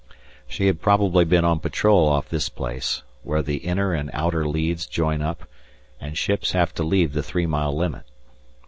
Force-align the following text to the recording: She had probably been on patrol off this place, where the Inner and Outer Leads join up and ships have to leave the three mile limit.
She 0.47 0.65
had 0.65 0.81
probably 0.81 1.25
been 1.25 1.45
on 1.45 1.59
patrol 1.59 2.09
off 2.09 2.27
this 2.27 2.49
place, 2.49 3.03
where 3.21 3.43
the 3.43 3.57
Inner 3.57 3.93
and 3.93 4.09
Outer 4.13 4.47
Leads 4.47 4.87
join 4.87 5.21
up 5.21 5.47
and 5.99 6.17
ships 6.17 6.53
have 6.53 6.73
to 6.73 6.83
leave 6.83 7.13
the 7.13 7.21
three 7.21 7.45
mile 7.45 7.77
limit. 7.77 8.05